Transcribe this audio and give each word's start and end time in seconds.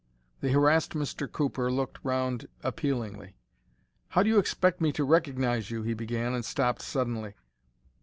The 0.39 0.49
harassed 0.51 0.95
Mr. 0.95 1.31
Cooper 1.31 1.71
looked 1.71 2.03
around 2.03 2.47
appealingly. 2.63 3.35
"How 4.07 4.23
do 4.23 4.29
you 4.29 4.39
expect 4.39 4.81
me 4.81 4.91
to 4.93 5.03
recognize 5.03 5.69
you—" 5.69 5.83
he 5.83 5.93
began, 5.93 6.33
and 6.33 6.43
stopped 6.43 6.81
suddenly. 6.81 7.35